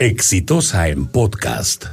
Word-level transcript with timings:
Exitosa 0.00 0.88
en 0.88 1.04
podcast. 1.04 1.84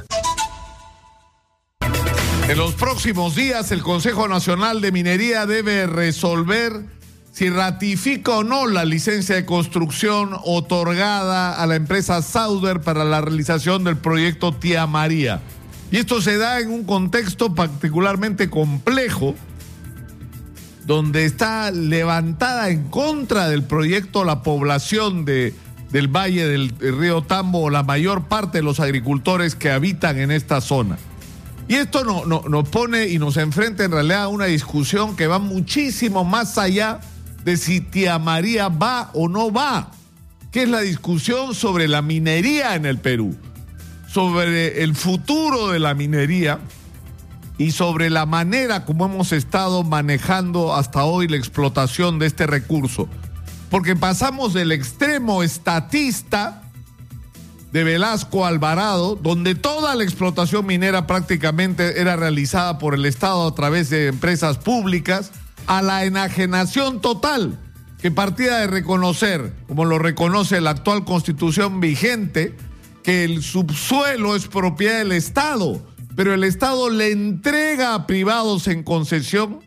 En 2.48 2.56
los 2.56 2.72
próximos 2.72 3.34
días, 3.34 3.70
el 3.70 3.82
Consejo 3.82 4.28
Nacional 4.28 4.80
de 4.80 4.92
Minería 4.92 5.44
debe 5.44 5.86
resolver 5.86 6.86
si 7.32 7.50
ratifica 7.50 8.38
o 8.38 8.44
no 8.44 8.66
la 8.66 8.86
licencia 8.86 9.34
de 9.34 9.44
construcción 9.44 10.30
otorgada 10.42 11.62
a 11.62 11.66
la 11.66 11.76
empresa 11.76 12.22
Sauder 12.22 12.80
para 12.80 13.04
la 13.04 13.20
realización 13.20 13.84
del 13.84 13.98
proyecto 13.98 14.54
Tía 14.54 14.86
María. 14.86 15.42
Y 15.90 15.98
esto 15.98 16.22
se 16.22 16.38
da 16.38 16.60
en 16.60 16.70
un 16.70 16.84
contexto 16.84 17.54
particularmente 17.54 18.48
complejo, 18.48 19.34
donde 20.86 21.26
está 21.26 21.70
levantada 21.72 22.70
en 22.70 22.84
contra 22.84 23.50
del 23.50 23.64
proyecto 23.64 24.24
la 24.24 24.42
población 24.42 25.26
de, 25.26 25.52
del 25.90 26.08
Valle 26.08 26.46
del 26.46 26.70
Río 26.78 27.22
Tambo, 27.22 27.62
o 27.62 27.70
la 27.70 27.82
mayor 27.82 28.24
parte 28.28 28.58
de 28.58 28.64
los 28.64 28.80
agricultores 28.80 29.54
que 29.54 29.70
habitan 29.70 30.18
en 30.18 30.30
esta 30.30 30.60
zona. 30.60 30.98
Y 31.68 31.74
esto 31.74 32.02
no, 32.02 32.24
nos 32.24 32.68
pone 32.70 33.08
y 33.08 33.18
nos 33.18 33.36
enfrenta 33.36 33.84
en 33.84 33.92
realidad 33.92 34.22
a 34.24 34.28
una 34.28 34.46
discusión 34.46 35.16
que 35.16 35.26
va 35.26 35.38
muchísimo 35.38 36.24
más 36.24 36.56
allá 36.56 37.00
de 37.44 37.58
si 37.58 37.82
Tía 37.82 38.18
María 38.18 38.68
va 38.68 39.10
o 39.12 39.28
no 39.28 39.52
va, 39.52 39.90
que 40.50 40.62
es 40.62 40.68
la 40.68 40.80
discusión 40.80 41.54
sobre 41.54 41.86
la 41.86 42.00
minería 42.00 42.74
en 42.74 42.86
el 42.86 42.98
Perú, 42.98 43.36
sobre 44.08 44.82
el 44.82 44.94
futuro 44.94 45.68
de 45.68 45.78
la 45.78 45.92
minería 45.92 46.58
y 47.58 47.72
sobre 47.72 48.08
la 48.08 48.24
manera 48.24 48.86
como 48.86 49.04
hemos 49.04 49.32
estado 49.32 49.82
manejando 49.82 50.74
hasta 50.74 51.04
hoy 51.04 51.28
la 51.28 51.36
explotación 51.36 52.18
de 52.18 52.26
este 52.26 52.46
recurso. 52.46 53.08
Porque 53.70 53.96
pasamos 53.96 54.54
del 54.54 54.72
extremo 54.72 55.42
estatista, 55.42 56.62
de 57.72 57.84
Velasco 57.84 58.46
Alvarado, 58.46 59.16
donde 59.16 59.54
toda 59.54 59.94
la 59.94 60.04
explotación 60.04 60.66
minera 60.66 61.06
prácticamente 61.06 62.00
era 62.00 62.16
realizada 62.16 62.78
por 62.78 62.94
el 62.94 63.04
Estado 63.04 63.46
a 63.46 63.54
través 63.54 63.90
de 63.90 64.06
empresas 64.06 64.58
públicas, 64.58 65.32
a 65.66 65.82
la 65.82 66.04
enajenación 66.04 67.00
total, 67.00 67.58
que 68.00 68.10
partía 68.10 68.56
de 68.58 68.68
reconocer, 68.68 69.52
como 69.66 69.84
lo 69.84 69.98
reconoce 69.98 70.60
la 70.60 70.70
actual 70.70 71.04
constitución 71.04 71.80
vigente, 71.80 72.56
que 73.02 73.24
el 73.24 73.42
subsuelo 73.42 74.34
es 74.34 74.48
propiedad 74.48 74.98
del 74.98 75.12
Estado, 75.12 75.82
pero 76.16 76.32
el 76.32 76.44
Estado 76.44 76.88
le 76.90 77.12
entrega 77.12 77.94
a 77.94 78.06
privados 78.06 78.66
en 78.66 78.82
concesión 78.82 79.60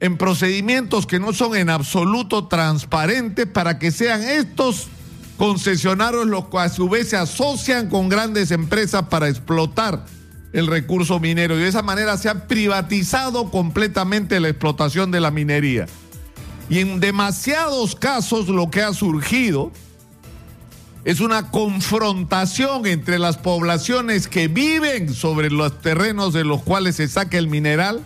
en 0.00 0.16
procedimientos 0.16 1.06
que 1.06 1.20
no 1.20 1.32
son 1.32 1.54
en 1.54 1.68
absoluto 1.68 2.48
transparentes 2.48 3.46
para 3.46 3.78
que 3.78 3.90
sean 3.90 4.22
estos 4.22 4.88
concesionarios 5.36 6.26
los 6.26 6.48
que 6.48 6.58
a 6.58 6.68
su 6.70 6.88
vez 6.88 7.10
se 7.10 7.16
asocian 7.16 7.88
con 7.88 8.08
grandes 8.08 8.50
empresas 8.50 9.04
para 9.04 9.28
explotar 9.28 10.04
el 10.52 10.66
recurso 10.66 11.20
minero 11.20 11.56
y 11.56 11.60
de 11.60 11.68
esa 11.68 11.82
manera 11.82 12.16
se 12.16 12.28
ha 12.28 12.48
privatizado 12.48 13.50
completamente 13.50 14.40
la 14.40 14.48
explotación 14.48 15.10
de 15.10 15.20
la 15.20 15.30
minería. 15.30 15.86
Y 16.68 16.80
en 16.80 17.00
demasiados 17.00 17.94
casos 17.94 18.48
lo 18.48 18.70
que 18.70 18.82
ha 18.82 18.92
surgido 18.94 19.70
es 21.04 21.20
una 21.20 21.50
confrontación 21.50 22.86
entre 22.86 23.18
las 23.18 23.38
poblaciones 23.38 24.28
que 24.28 24.48
viven 24.48 25.14
sobre 25.14 25.50
los 25.50 25.80
terrenos 25.80 26.32
de 26.32 26.44
los 26.44 26.62
cuales 26.62 26.96
se 26.96 27.08
saca 27.08 27.38
el 27.38 27.48
mineral 27.48 28.02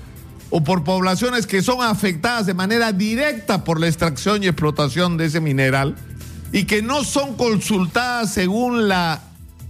o 0.57 0.63
por 0.63 0.85
poblaciones 0.85 1.49
que 1.49 1.63
son 1.63 1.83
afectadas 1.83 2.47
de 2.47 2.55
manera 2.55 2.93
directa 2.93 3.65
por 3.65 3.81
la 3.81 3.89
extracción 3.89 4.41
y 4.41 4.47
explotación 4.47 5.17
de 5.17 5.25
ese 5.25 5.41
mineral 5.41 5.97
y 6.53 6.63
que 6.63 6.81
no 6.81 7.03
son 7.03 7.35
consultadas 7.35 8.33
según 8.33 8.87
la 8.87 9.21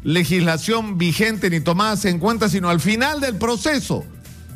legislación 0.03 0.99
vigente 0.99 1.49
ni 1.49 1.61
tomadas 1.61 2.05
en 2.05 2.19
cuenta, 2.19 2.51
sino 2.51 2.69
al 2.69 2.81
final 2.81 3.23
del 3.23 3.37
proceso, 3.37 4.05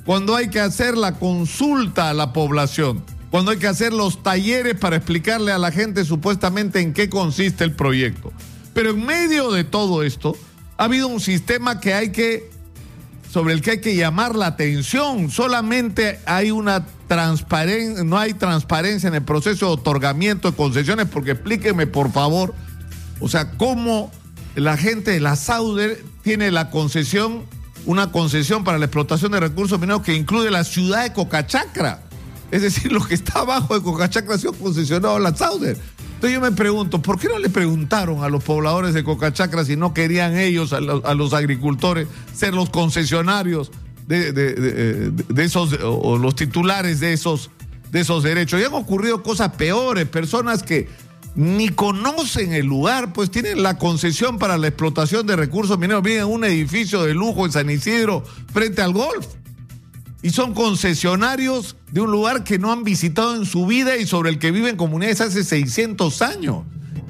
cuando 0.04 0.36
hay 0.36 0.50
que 0.50 0.60
hacer 0.60 0.98
la 0.98 1.14
consulta 1.14 2.10
a 2.10 2.12
la 2.12 2.34
población, 2.34 3.02
cuando 3.30 3.52
hay 3.52 3.56
que 3.56 3.66
hacer 3.66 3.94
los 3.94 4.22
talleres 4.22 4.74
para 4.78 4.96
explicarle 4.96 5.50
a 5.52 5.56
la 5.56 5.72
gente 5.72 6.04
supuestamente 6.04 6.80
en 6.80 6.92
qué 6.92 7.08
consiste 7.08 7.64
el 7.64 7.72
proyecto. 7.72 8.34
Pero 8.74 8.90
en 8.90 9.02
medio 9.02 9.50
de 9.50 9.64
todo 9.64 10.02
esto, 10.02 10.36
ha 10.76 10.84
habido 10.84 11.08
un 11.08 11.20
sistema 11.20 11.80
que 11.80 11.94
hay 11.94 12.12
que 12.12 12.50
sobre 13.30 13.54
el 13.54 13.60
que 13.60 13.72
hay 13.72 13.80
que 13.80 13.94
llamar 13.94 14.34
la 14.34 14.46
atención. 14.46 15.30
Solamente 15.30 16.20
hay 16.26 16.50
una 16.50 16.86
transparencia, 17.06 18.04
no 18.04 18.18
hay 18.18 18.34
transparencia 18.34 19.08
en 19.08 19.14
el 19.14 19.22
proceso 19.22 19.66
de 19.66 19.72
otorgamiento 19.72 20.50
de 20.50 20.56
concesiones, 20.56 21.06
porque 21.06 21.32
explíqueme 21.32 21.86
por 21.86 22.12
favor, 22.12 22.54
o 23.20 23.28
sea, 23.28 23.52
cómo 23.52 24.10
la 24.54 24.76
gente 24.76 25.12
de 25.12 25.20
la 25.20 25.36
Sauder 25.36 26.02
tiene 26.22 26.50
la 26.50 26.70
concesión, 26.70 27.44
una 27.86 28.10
concesión 28.10 28.64
para 28.64 28.78
la 28.78 28.86
explotación 28.86 29.32
de 29.32 29.40
recursos 29.40 29.78
mineros 29.78 30.02
que 30.02 30.14
incluye 30.14 30.50
la 30.50 30.64
ciudad 30.64 31.04
de 31.04 31.12
Cocachacra. 31.12 32.02
Es 32.50 32.62
decir, 32.62 32.92
lo 32.92 33.04
que 33.04 33.14
está 33.14 33.40
abajo 33.40 33.74
de 33.74 33.82
Cocachacra 33.82 34.34
ha 34.34 34.38
sido 34.38 34.52
concesionado 34.52 35.16
a 35.16 35.20
la 35.20 35.34
Sauder. 35.34 35.76
Entonces 36.18 36.34
yo 36.34 36.40
me 36.40 36.50
pregunto, 36.50 37.00
¿por 37.00 37.16
qué 37.16 37.28
no 37.28 37.38
le 37.38 37.48
preguntaron 37.48 38.24
a 38.24 38.28
los 38.28 38.42
pobladores 38.42 38.92
de 38.92 39.04
Cocachacra 39.04 39.64
si 39.64 39.76
no 39.76 39.94
querían 39.94 40.36
ellos, 40.36 40.72
a 40.72 40.80
los, 40.80 41.32
agricultores, 41.32 42.08
ser 42.34 42.54
los 42.54 42.70
concesionarios 42.70 43.70
de, 44.08 45.12
esos, 45.36 45.78
o 45.80 46.18
los 46.18 46.34
titulares 46.34 46.98
de 46.98 47.12
esos, 47.12 47.52
de 47.92 48.00
esos 48.00 48.24
derechos? 48.24 48.60
Y 48.60 48.64
han 48.64 48.74
ocurrido 48.74 49.22
cosas 49.22 49.50
peores, 49.50 50.08
personas 50.08 50.64
que 50.64 50.88
ni 51.36 51.68
conocen 51.68 52.52
el 52.52 52.66
lugar, 52.66 53.12
pues 53.12 53.30
tienen 53.30 53.62
la 53.62 53.78
concesión 53.78 54.38
para 54.38 54.58
la 54.58 54.66
explotación 54.66 55.24
de 55.24 55.36
recursos 55.36 55.78
mineros, 55.78 56.02
viven 56.02 56.22
en 56.22 56.26
un 56.26 56.42
edificio 56.42 57.04
de 57.04 57.14
lujo 57.14 57.46
en 57.46 57.52
San 57.52 57.70
Isidro 57.70 58.24
frente 58.52 58.82
al 58.82 58.92
golf 58.92 59.24
y 60.22 60.30
son 60.30 60.54
concesionarios 60.54 61.76
de 61.92 62.00
un 62.00 62.10
lugar 62.10 62.44
que 62.44 62.58
no 62.58 62.72
han 62.72 62.82
visitado 62.82 63.36
en 63.36 63.46
su 63.46 63.66
vida 63.66 63.96
y 63.96 64.06
sobre 64.06 64.30
el 64.30 64.38
que 64.38 64.50
viven 64.50 64.76
comunidades 64.76 65.20
hace 65.20 65.44
600 65.44 66.22
años. 66.22 66.64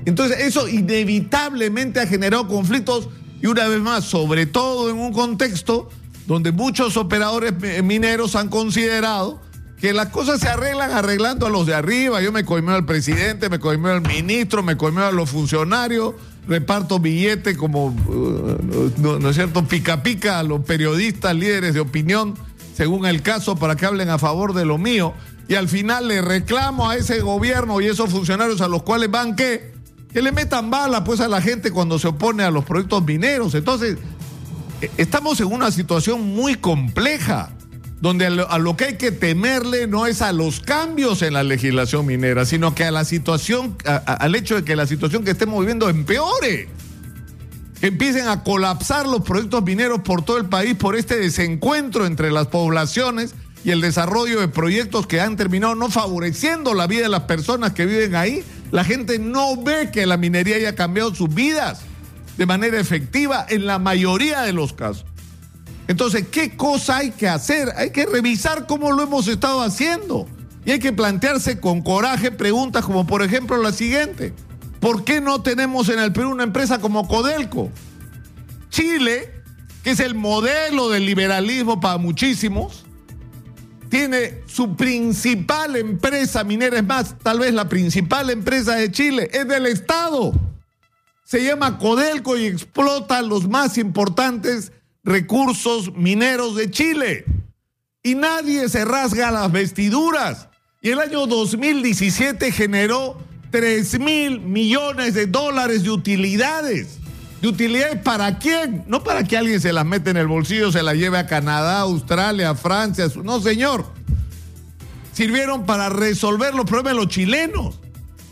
Entonces 0.05 0.41
eso 0.41 0.69
inevitablemente 0.69 2.01
ha 2.01 2.07
generado 2.07 2.49
conflictos 2.49 3.09
y 3.41 3.47
una 3.47 3.67
vez 3.69 3.81
más, 3.81 4.05
sobre 4.05 4.47
todo 4.47 4.91
en 4.91 4.97
un 4.97 5.13
contexto 5.13 5.89
donde 6.27 6.53
muchos 6.53 6.97
operadores 6.97 7.55
mineros 7.83 8.37
han 8.37 8.49
considerado 8.49 9.41
que 9.81 9.93
las 9.93 10.09
cosas 10.09 10.41
se 10.41 10.49
arreglan 10.49 10.91
arreglando 10.91 11.47
a 11.47 11.51
los 11.51 11.67
de 11.67 11.75
arriba. 11.75 12.21
Yo 12.21 12.33
me 12.33 12.45
coimeo 12.45 12.75
al 12.75 12.85
presidente, 12.85 13.49
me 13.49 13.59
coimeo 13.61 13.93
al 13.93 14.03
ministro, 14.03 14.63
me 14.63 14.77
coimeo 14.77 15.07
a 15.07 15.13
los 15.13 15.31
funcionarios, 15.31 16.15
reparto 16.49 16.99
billetes 16.99 17.57
como, 17.57 17.87
uh, 17.87 18.93
no 18.99 19.31
es 19.31 19.37
cierto?, 19.37 19.65
pica 19.65 20.03
pica 20.03 20.41
a 20.41 20.43
los 20.43 20.65
periodistas, 20.65 21.35
líderes 21.35 21.75
de 21.75 21.81
opinión 21.81 22.35
según 22.79 23.07
el 23.07 23.23
caso, 23.23 23.57
para 23.57 23.75
que 23.75 23.87
hablen 23.87 24.09
a 24.09 24.21
favor 24.21 24.55
de 24.55 24.65
lo 24.65 24.79
mío. 24.79 25.13
Y 25.49 25.57
al 25.57 25.69
final 25.69 26.07
le 26.07 26.23
reclamo 26.23 26.89
a 26.89 26.95
ese 26.95 27.19
gobierno 27.23 27.81
y 27.81 27.87
esos 27.87 28.11
funcionarios 28.11 28.61
a 28.61 28.69
los 28.69 28.85
cuales 28.85 29.11
van 29.11 29.35
que, 29.35 29.73
que 30.13 30.23
le 30.23 30.31
metan 30.31 30.71
bala 30.71 31.03
pues 31.03 31.19
a 31.19 31.27
la 31.27 31.43
gente 31.43 31.73
cuando 31.73 31.99
se 31.99 32.07
opone 32.07 32.45
a 32.45 32.53
los 32.53 32.65
proyectos 32.65 33.05
mineros. 33.05 33.57
Entonces, 33.57 33.99
e, 34.81 34.93
estamos 34.97 35.41
en 35.41 35.49
una 35.49 35.73
situación 35.73 36.23
muy 36.23 36.55
compleja 36.55 37.51
donde 38.01 38.27
a 38.27 38.59
lo, 38.59 38.77
que 38.77 38.85
hay 38.85 38.97
que 38.97 39.11
temerle 39.11 39.89
no 39.89 40.07
es 40.07 40.23
a 40.23 40.33
los 40.33 40.61
cambios 40.61 41.23
en 41.23 41.33
la 41.33 41.43
legislación 41.43 42.07
minera, 42.07 42.45
sino 42.45 42.77
que 42.77 42.85
a 42.85 42.93
la 42.93 43.05
situación, 43.05 43.77
al 43.85 44.37
hecho 44.37 44.55
de 44.55 44.63
que 44.63 44.77
la 44.77 44.87
situación 44.87 45.25
que 45.25 45.33
estemos 45.33 45.59
viviendo 45.59 45.89
empeore 45.89 46.69
empiecen 47.83 48.29
a 48.29 48.43
colapsar 48.43 49.07
los 49.07 49.23
proyectos 49.23 49.63
mineros 49.63 50.01
por 50.01 50.25
todo 50.25 50.39
el 50.39 50.47
país 50.47 50.75
por 50.75 50.97
este 50.97 51.17
desencuentro 51.17 52.07
entre 52.07 52.31
las 52.31 52.49
poblaciones 52.49 53.35
y 53.65 53.71
el 53.71 53.81
desarrollo 53.81 54.41
de 54.41 54.49
proyectos 54.49 55.07
que 55.07 55.21
han 55.21 55.37
terminado 55.37 55.75
no 55.75 55.91
favoreciendo 55.91 56.75
la 56.75 56.87
vida 56.87 57.03
de 57.03 57.09
las 57.09 57.23
personas 57.23 57.73
que 57.73 57.87
viven 57.87 58.15
ahí. 58.15 58.45
La 58.71 58.85
gente 58.85 59.19
no 59.19 59.57
ve 59.57 59.91
que 59.91 60.07
la 60.07 60.17
minería 60.17 60.57
haya 60.57 60.75
cambiado 60.75 61.15
sus 61.15 61.33
vidas 61.33 61.83
de 62.37 62.47
manera 62.47 62.79
efectiva 62.79 63.45
en 63.49 63.67
la 63.67 63.79
mayoría 63.79 64.43
de 64.43 64.53
los 64.53 64.73
casos. 64.73 65.05
Entonces, 65.89 66.27
¿qué 66.31 66.57
cosa 66.57 66.99
hay 66.99 67.11
que 67.11 67.29
hacer? 67.29 67.73
Hay 67.77 67.91
que 67.91 68.07
revisar 68.07 68.67
cómo 68.67 68.93
lo 68.93 69.03
hemos 69.03 69.27
estado 69.27 69.63
haciendo. 69.63 70.29
Y 70.65 70.73
hay 70.73 70.79
que 70.79 70.93
plantearse 70.93 71.61
con 71.61 71.81
coraje 71.81 72.31
preguntas 72.31 72.85
como 72.85 73.07
por 73.07 73.23
ejemplo 73.23 73.57
la 73.57 73.73
siguiente. 73.73 74.35
¿Por 74.81 75.05
qué 75.05 75.21
no 75.21 75.43
tenemos 75.43 75.89
en 75.89 75.99
el 75.99 76.13
Perú 76.13 76.31
una 76.31 76.45
empresa 76.45 76.81
como 76.81 77.09
Codelco? 77.09 77.71
Chile, 78.71 79.33
que 79.83 79.91
es 79.91 80.01
el 80.01 80.15
modelo 80.15 80.89
del 80.89 81.05
liberalismo 81.05 81.81
para 81.81 81.99
muchísimos, 81.99 82.85
tiene 83.89 84.43
su 84.47 84.77
principal 84.77 85.77
empresa 85.77 86.45
minera, 86.45 86.77
es 86.77 86.85
más, 86.85 87.17
tal 87.19 87.41
vez 87.41 87.55
la 87.55 87.69
principal 87.69 88.31
empresa 88.31 88.77
de 88.77 88.93
Chile, 88.93 89.31
es 89.33 89.49
del 89.49 89.67
Estado. 89.67 90.33
Se 91.25 91.43
llama 91.45 91.79
Codelco 91.79 92.37
y 92.37 92.47
explota 92.47 93.21
los 93.23 93.49
más 93.49 93.79
importantes 93.79 94.73
recursos 95.03 95.95
mineros 95.95 96.55
de 96.55 96.71
Chile. 96.71 97.25
Y 98.03 98.15
nadie 98.15 98.69
se 98.69 98.85
rasga 98.85 99.31
las 99.31 99.51
vestiduras. 99.51 100.49
Y 100.81 100.91
el 100.91 101.01
año 101.01 101.27
2017 101.27 102.53
generó 102.53 103.19
3 103.51 103.99
mil 104.01 104.41
millones 104.41 105.15
de 105.15 105.27
dólares 105.27 105.83
de 105.83 105.91
utilidades. 105.91 106.99
¿De 107.41 107.49
utilidades 107.49 108.03
para 108.03 108.39
quién? 108.39 108.85
No 108.89 109.05
para 109.05 109.25
que 109.25 109.37
alguien 109.37 109.61
se 109.61 109.73
las 109.73 109.87
mete 109.87 110.11
en 110.11 110.17
el 110.17 110.27
bolsillo, 110.27 110.73
se 110.73 110.83
las 110.83 110.97
lleve 110.97 111.19
a 111.19 111.27
Canadá, 111.27 111.81
Australia, 111.81 112.55
Francia. 112.55 113.07
No, 113.23 113.41
señor. 113.41 113.87
Sirvieron 115.13 115.65
para 115.65 115.89
resolver 115.89 116.55
los 116.55 116.67
problemas 116.67 116.95
de 116.95 116.99
los 116.99 117.09
chilenos. 117.09 117.79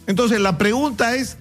Entonces 0.06 0.40
la 0.40 0.58
pregunta 0.58 1.14
es, 1.16 1.36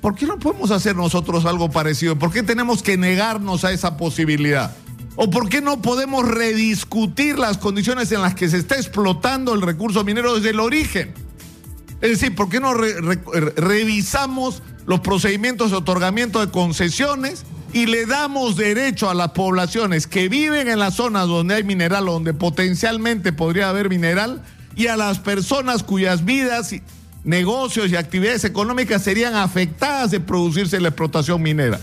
¿por 0.00 0.14
qué 0.14 0.26
no 0.26 0.38
podemos 0.38 0.70
hacer 0.70 0.96
nosotros 0.96 1.44
algo 1.44 1.70
parecido? 1.70 2.18
¿Por 2.18 2.32
qué 2.32 2.42
tenemos 2.42 2.82
que 2.82 2.96
negarnos 2.96 3.64
a 3.64 3.72
esa 3.72 3.96
posibilidad? 3.96 4.74
¿O 5.16 5.30
por 5.30 5.48
qué 5.48 5.60
no 5.60 5.80
podemos 5.80 6.26
rediscutir 6.26 7.38
las 7.38 7.58
condiciones 7.58 8.10
en 8.12 8.22
las 8.22 8.34
que 8.34 8.48
se 8.48 8.58
está 8.58 8.76
explotando 8.76 9.54
el 9.54 9.62
recurso 9.62 10.04
minero 10.04 10.34
desde 10.34 10.50
el 10.50 10.60
origen? 10.60 11.14
Es 12.00 12.10
decir, 12.10 12.34
¿por 12.34 12.48
qué 12.48 12.60
no 12.60 12.74
revisamos 12.74 14.62
los 14.86 15.00
procedimientos 15.00 15.70
de 15.70 15.78
otorgamiento 15.78 16.44
de 16.44 16.52
concesiones 16.52 17.44
y 17.72 17.86
le 17.86 18.06
damos 18.06 18.56
derecho 18.56 19.10
a 19.10 19.14
las 19.14 19.30
poblaciones 19.30 20.06
que 20.06 20.28
viven 20.28 20.68
en 20.68 20.78
las 20.78 20.94
zonas 20.94 21.26
donde 21.26 21.56
hay 21.56 21.64
mineral, 21.64 22.06
donde 22.06 22.34
potencialmente 22.34 23.32
podría 23.32 23.68
haber 23.68 23.88
mineral, 23.88 24.42
y 24.76 24.88
a 24.88 24.96
las 24.96 25.18
personas 25.18 25.82
cuyas 25.82 26.24
vidas, 26.24 26.74
negocios 27.24 27.90
y 27.90 27.96
actividades 27.96 28.44
económicas 28.44 29.02
serían 29.02 29.34
afectadas 29.34 30.10
de 30.10 30.20
producirse 30.20 30.80
la 30.80 30.88
explotación 30.88 31.42
minera? 31.42 31.80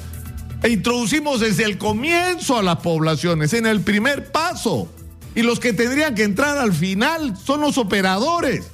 E 0.63 0.69
introducimos 0.69 1.39
desde 1.39 1.63
el 1.63 1.77
comienzo 1.77 2.57
a 2.57 2.63
las 2.63 2.77
poblaciones, 2.77 3.53
en 3.53 3.65
el 3.65 3.81
primer 3.81 4.31
paso. 4.31 4.87
Y 5.33 5.41
los 5.41 5.59
que 5.59 5.73
tendrían 5.73 6.13
que 6.13 6.23
entrar 6.23 6.57
al 6.57 6.73
final 6.73 7.35
son 7.37 7.61
los 7.61 7.77
operadores. 7.77 8.65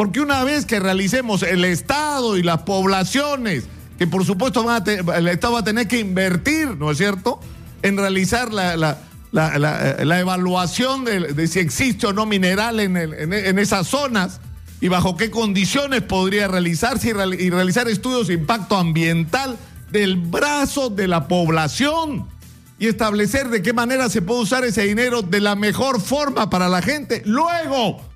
Porque 0.00 0.22
una 0.22 0.44
vez 0.44 0.64
que 0.64 0.80
realicemos 0.80 1.42
el 1.42 1.62
Estado 1.62 2.38
y 2.38 2.42
las 2.42 2.62
poblaciones, 2.62 3.64
que 3.98 4.06
por 4.06 4.24
supuesto 4.24 4.64
el 5.14 5.28
Estado 5.28 5.52
va 5.52 5.58
a 5.58 5.64
tener 5.64 5.88
que 5.88 5.98
invertir, 5.98 6.68
¿no 6.78 6.90
es 6.90 6.96
cierto?, 6.96 7.38
en 7.82 7.98
realizar 7.98 8.50
la, 8.50 8.96
evaluación 10.18 11.04
de, 11.04 11.46
si 11.46 11.58
existe 11.58 12.06
o 12.06 12.14
no 12.14 12.24
mineral 12.24 12.80
en, 12.80 12.96
en, 12.96 13.58
esas 13.58 13.88
zonas 13.88 14.40
y 14.80 14.88
bajo 14.88 15.18
qué 15.18 15.30
condiciones 15.30 16.00
podría 16.00 16.48
realizarse 16.48 17.10
y 17.38 17.50
realizar 17.50 17.86
estudios 17.86 18.28
de 18.28 18.32
impacto 18.32 18.78
ambiental 18.78 19.58
del 19.92 20.16
brazo 20.16 20.88
de 20.88 21.08
la 21.08 21.28
población 21.28 22.26
y 22.78 22.86
establecer 22.86 23.50
de 23.50 23.60
qué 23.60 23.74
manera 23.74 24.08
se 24.08 24.22
puede 24.22 24.40
usar 24.40 24.64
ese 24.64 24.82
dinero 24.84 25.20
de 25.20 25.42
la 25.42 25.56
mejor 25.56 26.00
forma 26.00 26.48
para 26.48 26.70
la 26.70 26.80
gente. 26.80 27.20
Luego, 27.26 28.09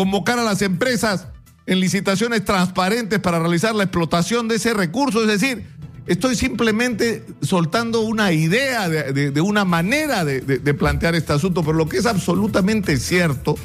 convocar 0.00 0.38
a 0.38 0.42
las 0.42 0.62
empresas 0.62 1.26
en 1.66 1.78
licitaciones 1.78 2.42
transparentes 2.42 3.18
para 3.18 3.38
realizar 3.38 3.74
la 3.74 3.82
explotación 3.82 4.48
de 4.48 4.54
ese 4.54 4.72
recurso. 4.72 5.20
Es 5.20 5.28
decir, 5.28 5.66
estoy 6.06 6.36
simplemente 6.36 7.22
soltando 7.42 8.00
una 8.00 8.32
idea 8.32 8.88
de, 8.88 9.40
una 9.42 9.66
manera 9.66 10.24
de, 10.24 10.40
de, 10.40 10.74
plantear 10.74 11.16
este 11.16 11.34
asunto, 11.34 11.62
pero 11.62 11.74
lo 11.74 11.86
que 11.86 11.98
es 11.98 12.06
absolutamente 12.06 12.96
cierto, 12.96 13.56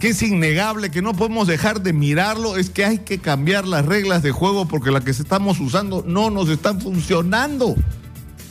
que 0.00 0.08
es 0.08 0.22
innegable, 0.22 0.90
que 0.90 1.00
no 1.00 1.14
podemos 1.14 1.48
dejar 1.48 1.80
de 1.80 1.94
mirarlo, 1.94 2.58
es 2.58 2.68
que 2.68 2.84
hay 2.84 2.98
que 2.98 3.16
cambiar 3.16 3.66
las 3.66 3.86
reglas 3.86 4.22
de 4.22 4.32
juego 4.32 4.68
porque 4.68 4.90
las 4.90 5.02
que 5.02 5.12
estamos 5.12 5.60
usando 5.60 6.04
no 6.06 6.28
nos 6.28 6.50
están 6.50 6.78
funcionando. 6.78 7.74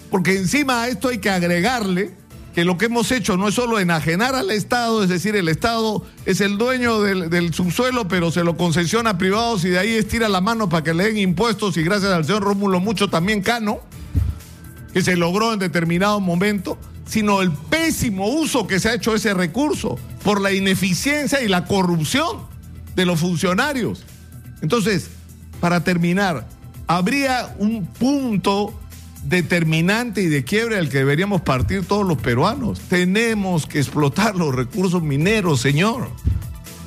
Porque 0.09 0.35
encima 0.35 0.81
a 0.81 0.87
esto 0.87 1.09
hay 1.09 1.19
que 1.19 1.29
agregarle 1.29 2.22
que 2.53 2.63
lo 2.63 2.77
que 2.77 2.85
hemos 2.85 3.11
hecho 3.11 3.35
no 3.35 3.47
es 3.47 3.55
solo 3.55 3.79
enajenar 3.79 4.35
al 4.35 4.51
Estado, 4.51 5.03
es 5.03 5.09
decir, 5.09 5.35
el 5.35 5.49
Estado 5.49 6.05
es 6.25 6.39
el 6.39 6.57
dueño 6.57 7.01
del, 7.01 7.53
subsuelo, 7.53 8.07
pero 8.07 8.31
se 8.31 8.43
lo 8.43 8.55
concesiona 8.57 9.11
a 9.11 9.17
privados 9.17 9.65
y 9.65 9.69
de 9.69 9.79
ahí 9.79 9.89
estira 9.89 10.29
la 10.29 10.39
mano 10.39 10.69
para 10.69 10.83
que 10.83 10.93
le 10.93 11.05
den 11.05 11.17
impuestos 11.17 11.77
y 11.77 11.83
gracias 11.83 12.11
al 12.11 12.25
señor 12.25 12.43
Rómulo 12.43 12.79
mucho 12.79 13.09
también 13.09 13.41
Cano, 13.41 13.79
que 14.93 15.01
se 15.01 15.15
logró 15.17 15.51
en 15.51 15.59
determinado 15.59 16.19
momento, 16.19 16.77
sino 17.07 17.41
el 17.41 17.51
pésimo 17.51 18.27
uso 18.27 18.67
que 18.67 18.79
se 18.79 18.89
ha 18.89 18.93
hecho 18.93 19.11
de 19.11 19.17
ese 19.17 19.33
recurso 19.33 19.97
por 20.23 20.39
la 20.39 20.51
ineficiencia 20.51 21.41
y 21.41 21.47
la 21.47 21.65
corrupción 21.65 22.37
de 22.95 23.05
los 23.05 23.19
funcionarios. 23.19 24.03
Entonces, 24.61 25.09
para 25.59 25.83
terminar, 25.83 26.47
habría 26.85 27.55
un 27.57 27.87
punto 27.87 28.79
determinante 29.23 30.21
y 30.21 30.27
de 30.27 30.43
quiebre 30.43 30.77
al 30.77 30.89
que 30.89 30.99
deberíamos 30.99 31.41
partir 31.41 31.85
todos 31.85 32.05
los 32.05 32.17
peruanos. 32.17 32.79
Tenemos 32.89 33.65
que 33.65 33.79
explotar 33.79 34.35
los 34.35 34.53
recursos 34.53 35.01
mineros, 35.01 35.61
señor. 35.61 36.09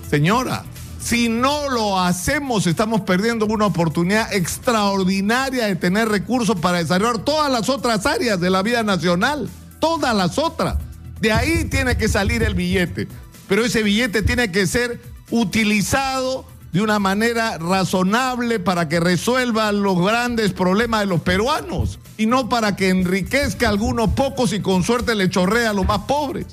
Señora, 0.09 0.65
si 1.01 1.29
no 1.29 1.69
lo 1.71 2.01
hacemos, 2.01 2.67
estamos 2.67 3.03
perdiendo 3.03 3.47
una 3.47 3.67
oportunidad 3.67 4.33
extraordinaria 4.33 5.67
de 5.67 5.77
tener 5.77 6.09
recursos 6.09 6.59
para 6.59 6.79
desarrollar 6.79 7.19
todas 7.19 7.51
las 7.51 7.69
otras 7.69 8.07
áreas 8.07 8.41
de 8.41 8.51
la 8.51 8.63
vida 8.63 8.83
nacional. 8.83 9.49
Todas 9.81 10.15
las 10.15 10.39
otras. 10.39 10.77
De 11.21 11.33
ahí 11.33 11.65
tiene 11.65 11.97
que 11.97 12.09
salir 12.09 12.43
el 12.43 12.55
billete. 12.55 13.09
Pero 13.49 13.65
ese 13.65 13.83
billete 13.83 14.23
tiene 14.23 14.51
que 14.51 14.67
ser 14.67 15.01
utilizado 15.31 16.47
de 16.73 16.83
una 16.83 16.99
manera 16.99 17.57
razonable 17.59 18.59
para 18.59 18.89
que 18.89 19.01
resuelva 19.01 19.73
los 19.73 19.99
grandes 20.05 20.53
problemas 20.53 21.01
de 21.01 21.07
los 21.07 21.21
peruanos 21.21 21.99
y 22.19 22.27
no 22.27 22.49
para 22.49 22.77
que 22.77 22.89
enriquezca 22.89 23.67
a 23.67 23.71
algunos 23.71 24.11
pocos 24.11 24.53
y 24.53 24.61
con 24.61 24.83
suerte 24.83 25.15
le 25.15 25.29
chorrea 25.29 25.71
a 25.71 25.73
los 25.73 25.87
más 25.87 26.01
pobres. 26.01 26.47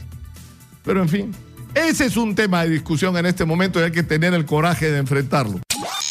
Pero 0.83 1.01
en 1.01 1.09
fin, 1.09 1.35
ese 1.73 2.05
es 2.05 2.17
un 2.17 2.35
tema 2.35 2.63
de 2.63 2.69
discusión 2.69 3.17
en 3.17 3.25
este 3.25 3.45
momento 3.45 3.79
y 3.79 3.83
hay 3.83 3.91
que 3.91 4.03
tener 4.03 4.33
el 4.33 4.45
coraje 4.45 4.91
de 4.91 4.99
enfrentarlo. 4.99 5.59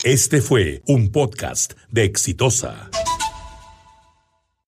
Este 0.02 0.40
fue 0.40 0.82
un 0.86 1.10
podcast 1.12 1.74
de 1.90 2.04
Exitosa. 2.04 2.90